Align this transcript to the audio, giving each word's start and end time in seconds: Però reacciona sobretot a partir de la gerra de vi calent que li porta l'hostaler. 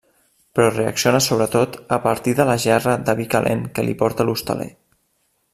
Però 0.59 0.69
reacciona 0.75 1.19
sobretot 1.25 1.77
a 1.99 2.01
partir 2.07 2.35
de 2.41 2.49
la 2.53 2.57
gerra 2.65 2.97
de 3.11 3.17
vi 3.23 3.31
calent 3.37 3.65
que 3.77 3.89
li 3.89 3.97
porta 4.01 4.27
l'hostaler. 4.31 4.71